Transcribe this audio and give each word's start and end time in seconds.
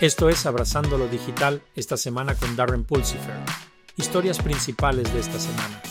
Esto 0.00 0.30
es 0.30 0.46
Abrazando 0.46 0.96
lo 0.96 1.08
Digital 1.08 1.60
esta 1.76 1.98
semana 1.98 2.34
con 2.34 2.56
Darren 2.56 2.84
Pulsifer. 2.84 3.34
Historias 3.98 4.40
principales 4.40 5.12
de 5.12 5.20
esta 5.20 5.38
semana. 5.38 5.82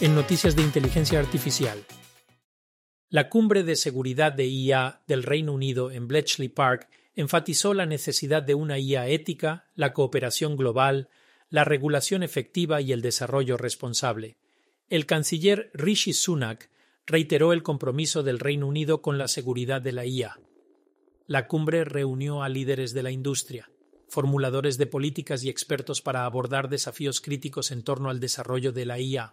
En 0.00 0.14
noticias 0.14 0.56
de 0.56 0.62
inteligencia 0.62 1.20
artificial. 1.20 1.84
La 3.10 3.28
cumbre 3.28 3.64
de 3.64 3.76
seguridad 3.76 4.32
de 4.32 4.46
IA 4.46 5.02
del 5.06 5.24
Reino 5.24 5.52
Unido 5.52 5.90
en 5.90 6.08
Bletchley 6.08 6.48
Park 6.48 6.88
enfatizó 7.16 7.74
la 7.74 7.84
necesidad 7.84 8.42
de 8.42 8.54
una 8.54 8.78
IA 8.78 9.08
ética, 9.08 9.66
la 9.74 9.92
cooperación 9.92 10.56
global, 10.56 11.10
la 11.50 11.64
regulación 11.64 12.22
efectiva 12.22 12.80
y 12.80 12.92
el 12.92 13.02
desarrollo 13.02 13.58
responsable. 13.58 14.38
El 14.88 15.04
canciller 15.04 15.70
Rishi 15.74 16.14
Sunak 16.14 16.70
reiteró 17.04 17.52
el 17.52 17.62
compromiso 17.62 18.22
del 18.22 18.38
Reino 18.40 18.68
Unido 18.68 19.02
con 19.02 19.18
la 19.18 19.28
seguridad 19.28 19.82
de 19.82 19.92
la 19.92 20.06
IA. 20.06 20.38
La 21.26 21.48
cumbre 21.48 21.84
reunió 21.84 22.42
a 22.42 22.50
líderes 22.50 22.92
de 22.92 23.02
la 23.02 23.10
industria, 23.10 23.70
formuladores 24.08 24.76
de 24.76 24.86
políticas 24.86 25.42
y 25.42 25.48
expertos 25.48 26.02
para 26.02 26.26
abordar 26.26 26.68
desafíos 26.68 27.22
críticos 27.22 27.70
en 27.70 27.82
torno 27.82 28.10
al 28.10 28.20
desarrollo 28.20 28.72
de 28.72 28.84
la 28.84 29.00
IA. 29.00 29.32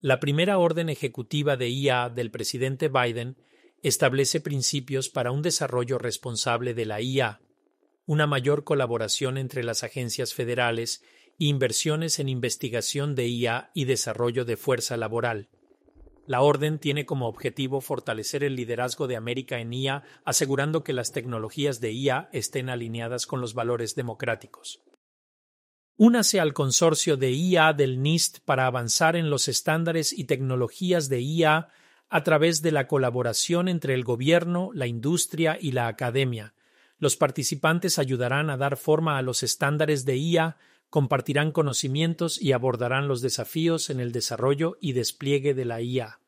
La 0.00 0.18
primera 0.18 0.58
orden 0.58 0.88
ejecutiva 0.88 1.56
de 1.56 1.68
IA 1.68 2.10
del 2.10 2.32
presidente 2.32 2.88
Biden 2.88 3.36
establece 3.82 4.40
principios 4.40 5.08
para 5.08 5.30
un 5.30 5.40
desarrollo 5.40 5.98
responsable 5.98 6.74
de 6.74 6.84
la 6.84 7.00
IA, 7.00 7.40
una 8.04 8.26
mayor 8.26 8.64
colaboración 8.64 9.38
entre 9.38 9.62
las 9.62 9.84
agencias 9.84 10.34
federales 10.34 11.04
e 11.38 11.44
inversiones 11.44 12.18
en 12.18 12.28
investigación 12.28 13.14
de 13.14 13.28
IA 13.28 13.70
y 13.72 13.84
desarrollo 13.84 14.44
de 14.44 14.56
fuerza 14.56 14.96
laboral. 14.96 15.48
La 16.26 16.42
orden 16.42 16.78
tiene 16.78 17.06
como 17.06 17.28
objetivo 17.28 17.80
fortalecer 17.80 18.42
el 18.42 18.56
liderazgo 18.56 19.06
de 19.06 19.16
América 19.16 19.60
en 19.60 19.72
IA, 19.72 20.02
asegurando 20.24 20.82
que 20.82 20.92
las 20.92 21.12
tecnologías 21.12 21.80
de 21.80 21.92
IA 21.92 22.28
estén 22.32 22.68
alineadas 22.68 23.26
con 23.26 23.40
los 23.40 23.54
valores 23.54 23.94
democráticos. 23.94 24.82
Únase 25.96 26.40
al 26.40 26.52
consorcio 26.52 27.16
de 27.16 27.30
IA 27.30 27.72
del 27.72 28.02
NIST 28.02 28.40
para 28.44 28.66
avanzar 28.66 29.16
en 29.16 29.30
los 29.30 29.48
estándares 29.48 30.12
y 30.12 30.24
tecnologías 30.24 31.08
de 31.08 31.20
IA 31.20 31.68
a 32.08 32.22
través 32.22 32.60
de 32.60 32.72
la 32.72 32.86
colaboración 32.86 33.68
entre 33.68 33.94
el 33.94 34.04
gobierno, 34.04 34.70
la 34.74 34.86
industria 34.86 35.56
y 35.60 35.72
la 35.72 35.86
academia. 35.88 36.54
Los 36.98 37.16
participantes 37.16 37.98
ayudarán 37.98 38.50
a 38.50 38.56
dar 38.56 38.76
forma 38.76 39.16
a 39.16 39.22
los 39.22 39.42
estándares 39.42 40.04
de 40.04 40.16
IA 40.16 40.56
compartirán 40.90 41.52
conocimientos 41.52 42.40
y 42.40 42.52
abordarán 42.52 43.08
los 43.08 43.20
desafíos 43.20 43.90
en 43.90 44.00
el 44.00 44.12
desarrollo 44.12 44.76
y 44.80 44.92
despliegue 44.92 45.54
de 45.54 45.64
la 45.64 45.80
IA. 45.80 46.20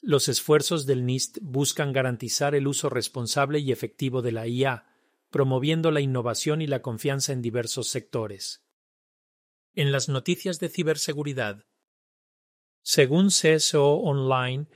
Los 0.00 0.28
esfuerzos 0.28 0.86
del 0.86 1.04
NIST 1.04 1.38
buscan 1.42 1.92
garantizar 1.92 2.54
el 2.54 2.68
uso 2.68 2.88
responsable 2.88 3.58
y 3.58 3.72
efectivo 3.72 4.22
de 4.22 4.32
la 4.32 4.46
IA, 4.46 4.86
promoviendo 5.30 5.90
la 5.90 6.00
innovación 6.00 6.62
y 6.62 6.66
la 6.66 6.80
confianza 6.80 7.32
en 7.32 7.42
diversos 7.42 7.88
sectores. 7.88 8.62
En 9.74 9.92
las 9.92 10.08
noticias 10.08 10.60
de 10.60 10.68
ciberseguridad. 10.68 11.64
Según 12.82 13.28
CSO 13.28 13.94
Online, 13.96 14.68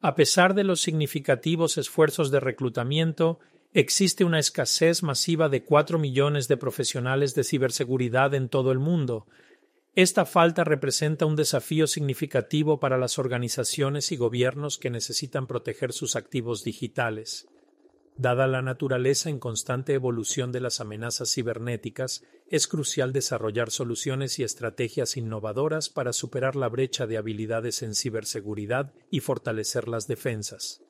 a 0.00 0.14
pesar 0.14 0.54
de 0.54 0.62
los 0.62 0.80
significativos 0.80 1.78
esfuerzos 1.78 2.30
de 2.30 2.38
reclutamiento, 2.38 3.40
existe 3.72 4.24
una 4.24 4.38
escasez 4.38 5.02
masiva 5.02 5.48
de 5.48 5.64
cuatro 5.64 5.98
millones 5.98 6.48
de 6.48 6.56
profesionales 6.56 7.34
de 7.34 7.44
ciberseguridad 7.44 8.34
en 8.34 8.48
todo 8.48 8.72
el 8.72 8.78
mundo. 8.78 9.26
Esta 9.94 10.26
falta 10.26 10.64
representa 10.64 11.24
un 11.24 11.36
desafío 11.36 11.86
significativo 11.86 12.80
para 12.80 12.98
las 12.98 13.18
organizaciones 13.18 14.12
y 14.12 14.16
gobiernos 14.16 14.78
que 14.78 14.90
necesitan 14.90 15.46
proteger 15.46 15.92
sus 15.92 16.16
activos 16.16 16.64
digitales. 16.64 17.46
Dada 18.18 18.46
la 18.46 18.62
naturaleza 18.62 19.28
en 19.28 19.38
constante 19.38 19.92
evolución 19.92 20.50
de 20.50 20.60
las 20.60 20.80
amenazas 20.80 21.32
cibernéticas, 21.34 22.24
es 22.48 22.66
crucial 22.66 23.12
desarrollar 23.12 23.70
soluciones 23.70 24.38
y 24.38 24.42
estrategias 24.42 25.18
innovadoras 25.18 25.90
para 25.90 26.14
superar 26.14 26.56
la 26.56 26.68
brecha 26.68 27.06
de 27.06 27.18
habilidades 27.18 27.82
en 27.82 27.94
ciberseguridad 27.94 28.94
y 29.10 29.20
fortalecer 29.20 29.86
las 29.88 30.06
defensas. 30.06 30.80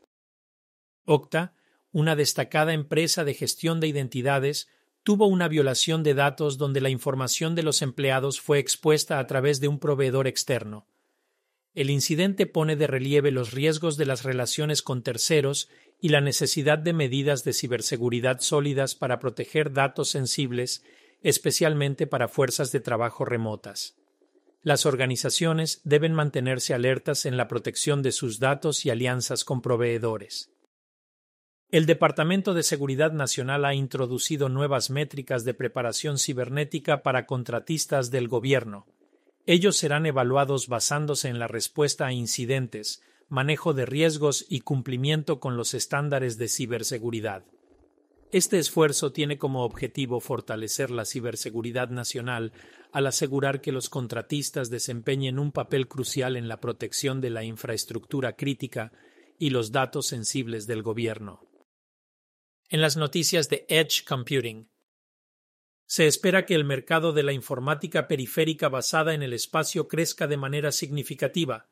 Octa 1.04 1.54
una 1.96 2.14
destacada 2.14 2.74
empresa 2.74 3.24
de 3.24 3.32
gestión 3.32 3.80
de 3.80 3.86
identidades, 3.86 4.68
tuvo 5.02 5.28
una 5.28 5.48
violación 5.48 6.02
de 6.02 6.12
datos 6.12 6.58
donde 6.58 6.82
la 6.82 6.90
información 6.90 7.54
de 7.54 7.62
los 7.62 7.80
empleados 7.80 8.38
fue 8.38 8.58
expuesta 8.58 9.18
a 9.18 9.26
través 9.26 9.60
de 9.60 9.68
un 9.68 9.78
proveedor 9.78 10.26
externo. 10.26 10.86
El 11.72 11.88
incidente 11.88 12.44
pone 12.44 12.76
de 12.76 12.86
relieve 12.86 13.30
los 13.30 13.52
riesgos 13.52 13.96
de 13.96 14.04
las 14.04 14.24
relaciones 14.24 14.82
con 14.82 15.02
terceros 15.02 15.70
y 15.98 16.10
la 16.10 16.20
necesidad 16.20 16.76
de 16.76 16.92
medidas 16.92 17.44
de 17.44 17.54
ciberseguridad 17.54 18.40
sólidas 18.40 18.94
para 18.94 19.18
proteger 19.18 19.72
datos 19.72 20.10
sensibles, 20.10 20.84
especialmente 21.22 22.06
para 22.06 22.28
fuerzas 22.28 22.72
de 22.72 22.80
trabajo 22.80 23.24
remotas. 23.24 23.96
Las 24.62 24.84
organizaciones 24.84 25.80
deben 25.82 26.12
mantenerse 26.12 26.74
alertas 26.74 27.24
en 27.24 27.38
la 27.38 27.48
protección 27.48 28.02
de 28.02 28.12
sus 28.12 28.38
datos 28.38 28.84
y 28.84 28.90
alianzas 28.90 29.46
con 29.46 29.62
proveedores. 29.62 30.50
El 31.72 31.86
Departamento 31.86 32.54
de 32.54 32.62
Seguridad 32.62 33.10
Nacional 33.10 33.64
ha 33.64 33.74
introducido 33.74 34.48
nuevas 34.48 34.88
métricas 34.88 35.44
de 35.44 35.52
preparación 35.52 36.16
cibernética 36.16 37.02
para 37.02 37.26
contratistas 37.26 38.12
del 38.12 38.28
gobierno. 38.28 38.86
Ellos 39.46 39.76
serán 39.76 40.06
evaluados 40.06 40.68
basándose 40.68 41.28
en 41.28 41.40
la 41.40 41.48
respuesta 41.48 42.06
a 42.06 42.12
incidentes, 42.12 43.02
manejo 43.28 43.74
de 43.74 43.84
riesgos 43.84 44.46
y 44.48 44.60
cumplimiento 44.60 45.40
con 45.40 45.56
los 45.56 45.74
estándares 45.74 46.38
de 46.38 46.46
ciberseguridad. 46.46 47.44
Este 48.30 48.60
esfuerzo 48.60 49.10
tiene 49.10 49.36
como 49.36 49.64
objetivo 49.64 50.20
fortalecer 50.20 50.92
la 50.92 51.04
ciberseguridad 51.04 51.90
nacional 51.90 52.52
al 52.92 53.08
asegurar 53.08 53.60
que 53.60 53.72
los 53.72 53.88
contratistas 53.88 54.70
desempeñen 54.70 55.40
un 55.40 55.50
papel 55.50 55.88
crucial 55.88 56.36
en 56.36 56.46
la 56.46 56.60
protección 56.60 57.20
de 57.20 57.30
la 57.30 57.42
infraestructura 57.42 58.36
crítica 58.36 58.92
y 59.36 59.50
los 59.50 59.72
datos 59.72 60.06
sensibles 60.06 60.68
del 60.68 60.84
gobierno 60.84 61.40
en 62.68 62.80
las 62.80 62.96
noticias 62.96 63.48
de 63.48 63.64
Edge 63.68 64.04
Computing. 64.06 64.68
Se 65.86 66.06
espera 66.06 66.46
que 66.46 66.54
el 66.54 66.64
mercado 66.64 67.12
de 67.12 67.22
la 67.22 67.32
informática 67.32 68.08
periférica 68.08 68.68
basada 68.68 69.14
en 69.14 69.22
el 69.22 69.32
espacio 69.32 69.86
crezca 69.86 70.26
de 70.26 70.36
manera 70.36 70.72
significativa, 70.72 71.68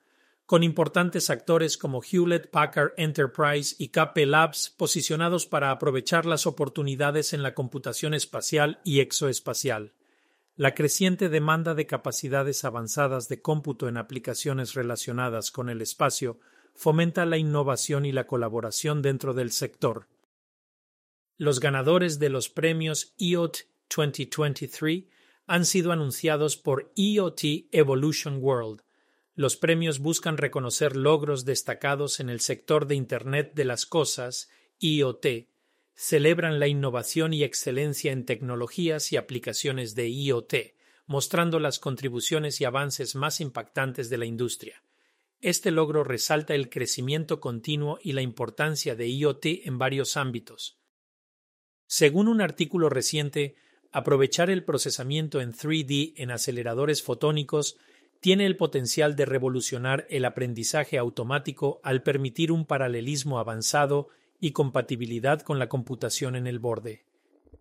con 0.47 0.63
importantes 0.63 1.31
actores 1.31 1.77
como 1.77 2.03
Hewlett 2.03 2.51
Packard 2.51 2.93
Enterprise 2.97 3.75
y 3.79 3.89
KP 3.89 4.27
Labs 4.27 4.71
posicionados 4.71 5.47
para 5.47 5.71
aprovechar 5.71 6.27
las 6.27 6.47
oportunidades 6.47 7.33
en 7.33 7.43
la 7.43 7.55
computación 7.55 8.15
espacial 8.15 8.81
y 8.85 9.01
exoespacial. 9.01 9.95
La 10.57 10.75
creciente 10.75 11.29
demanda 11.29 11.75
de 11.75 11.87
capacidades 11.87 12.65
avanzadas 12.65 13.29
de 13.29 13.43
cómputo 13.43 13.89
en 13.89 13.97
aplicaciones 13.97 14.75
relacionadas 14.75 15.51
con 15.51 15.69
el 15.69 15.83
espacio 15.83 16.39
fomenta 16.75 17.27
la 17.27 17.39
innovación 17.39 18.05
y 18.05 18.13
la 18.13 18.29
colaboración 18.29 19.03
dentro 19.03 19.35
del 19.35 19.51
sector, 19.51 20.07
los 21.37 21.59
ganadores 21.59 22.19
de 22.19 22.29
los 22.29 22.49
premios 22.49 23.15
IoT 23.17 23.57
2023 23.95 25.05
han 25.47 25.65
sido 25.65 25.93
anunciados 25.93 26.57
por 26.57 26.93
IoT 26.95 27.41
Evolution 27.73 28.39
World. 28.41 28.83
Los 29.35 29.57
premios 29.57 29.99
buscan 29.99 30.37
reconocer 30.37 30.97
logros 30.97 31.45
destacados 31.45 32.21
en 32.21 32.31
el 32.31 32.41
sector 32.41 32.87
de 32.87 32.95
Internet 32.95 33.53
de 33.55 33.65
las 33.65 33.85
Cosas, 33.85 34.49
IoT, 34.79 35.49
celebran 35.95 36.61
la 36.61 36.69
innovación 36.69 37.33
y 37.33 37.43
excelencia 37.43 38.13
en 38.13 38.27
tecnologías 38.27 39.13
y 39.13 39.17
aplicaciones 39.17 39.95
de 39.95 40.09
IoT, 40.09 40.55
mostrando 41.07 41.59
las 41.59 41.79
contribuciones 41.79 42.61
y 42.61 42.65
avances 42.65 43.15
más 43.17 43.41
impactantes 43.41 44.09
de 44.09 44.19
la 44.19 44.25
industria. 44.25 44.83
Este 45.41 45.71
logro 45.71 46.05
resalta 46.05 46.55
el 46.55 46.71
crecimiento 46.71 47.41
continuo 47.41 47.99
y 48.03 48.13
la 48.13 48.23
importancia 48.23 48.95
de 48.95 49.09
IoT 49.09 49.47
en 49.65 49.79
varios 49.79 50.17
ámbitos, 50.17 50.79
según 51.87 52.29
un 52.29 52.41
artículo 52.41 52.89
reciente, 52.89 53.57
aprovechar 53.93 54.51
el 54.51 54.65
procesamiento 54.65 55.41
en 55.41 55.53
3D 55.53 56.15
en 56.17 56.31
aceleradores 56.31 57.03
fotónicos 57.03 57.77
tiene 58.21 58.47
el 58.47 58.57
potencial 58.57 59.17
de 59.17 59.27
revolucionar 59.27 60.07
el 60.09 60.25
aprendizaje 60.25 60.97
automático 60.97 61.81
al 61.83 62.03
permitir 62.03 62.53
un 62.53 62.65
paralelismo 62.65 63.39
avanzado 63.39 64.09
y 64.41 64.53
compatibilidad 64.53 65.43
con 65.43 65.59
la 65.59 65.69
computación 65.69 66.35
en 66.35 66.47
el 66.47 66.59
borde. 66.59 67.05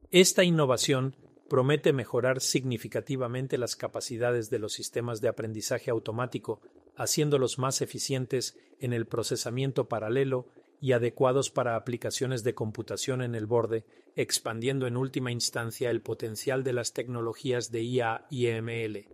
Esta 0.09 0.43
innovación 0.43 1.15
promete 1.49 1.93
mejorar 1.93 2.39
significativamente 2.39 3.57
las 3.57 3.75
capacidades 3.75 4.49
de 4.49 4.59
los 4.59 4.73
sistemas 4.73 5.21
de 5.21 5.27
aprendizaje 5.27 5.91
automático, 5.91 6.61
haciéndolos 6.95 7.59
más 7.59 7.81
eficientes 7.81 8.57
en 8.79 8.93
el 8.93 9.05
procesamiento 9.05 9.89
paralelo 9.89 10.47
y 10.83 10.91
adecuados 10.91 11.49
para 11.49 11.77
aplicaciones 11.77 12.43
de 12.43 12.55
computación 12.55 13.21
en 13.21 13.35
el 13.35 13.45
borde, 13.45 13.85
expandiendo 14.17 14.85
en 14.85 14.97
última 14.97 15.31
instancia 15.31 15.89
el 15.89 16.01
potencial 16.01 16.65
de 16.65 16.73
las 16.73 16.91
tecnologías 16.91 17.71
de 17.71 17.83
IA 17.83 18.27
y 18.29 18.47
ML. 18.47 19.07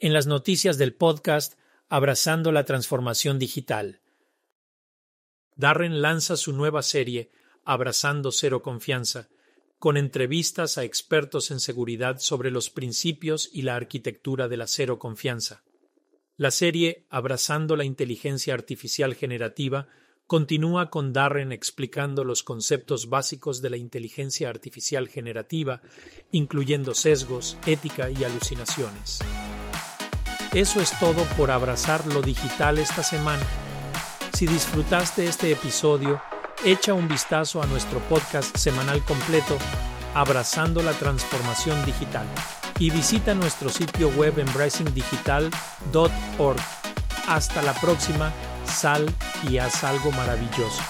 En 0.00 0.12
las 0.12 0.26
noticias 0.26 0.78
del 0.78 0.94
podcast 0.94 1.54
Abrazando 1.88 2.50
la 2.50 2.64
transformación 2.64 3.38
digital. 3.38 4.00
Darren 5.54 6.02
lanza 6.02 6.36
su 6.36 6.52
nueva 6.52 6.82
serie 6.82 7.30
Abrazando 7.64 8.32
Cero 8.32 8.62
Confianza, 8.62 9.28
con 9.78 9.96
entrevistas 9.96 10.76
a 10.76 10.82
expertos 10.82 11.52
en 11.52 11.60
seguridad 11.60 12.18
sobre 12.18 12.50
los 12.50 12.68
principios 12.68 13.48
y 13.52 13.62
la 13.62 13.76
arquitectura 13.76 14.48
de 14.48 14.56
la 14.56 14.66
cero 14.66 14.98
confianza. 14.98 15.62
La 16.36 16.50
serie 16.50 17.06
Abrazando 17.10 17.76
la 17.76 17.84
inteligencia 17.84 18.54
artificial 18.54 19.14
generativa 19.14 19.86
continúa 20.32 20.88
con 20.88 21.12
Darren 21.12 21.52
explicando 21.52 22.24
los 22.24 22.42
conceptos 22.42 23.10
básicos 23.10 23.60
de 23.60 23.68
la 23.68 23.76
inteligencia 23.76 24.48
artificial 24.48 25.10
generativa, 25.10 25.82
incluyendo 26.30 26.94
sesgos, 26.94 27.58
ética 27.66 28.08
y 28.08 28.24
alucinaciones. 28.24 29.18
Eso 30.54 30.80
es 30.80 30.98
todo 30.98 31.22
por 31.36 31.50
abrazar 31.50 32.06
lo 32.06 32.22
digital 32.22 32.78
esta 32.78 33.02
semana. 33.02 33.44
Si 34.32 34.46
disfrutaste 34.46 35.26
este 35.26 35.52
episodio, 35.52 36.22
echa 36.64 36.94
un 36.94 37.08
vistazo 37.08 37.62
a 37.62 37.66
nuestro 37.66 37.98
podcast 38.08 38.56
semanal 38.56 39.04
completo, 39.04 39.58
Abrazando 40.14 40.82
la 40.82 40.92
Transformación 40.92 41.84
Digital, 41.84 42.26
y 42.78 42.88
visita 42.88 43.34
nuestro 43.34 43.68
sitio 43.68 44.08
web 44.08 44.38
embracingdigital.org. 44.38 46.60
Hasta 47.28 47.60
la 47.60 47.74
próxima, 47.74 48.32
sal 48.66 49.06
y 49.48 49.58
haz 49.58 49.84
algo 49.84 50.10
maravilloso. 50.12 50.82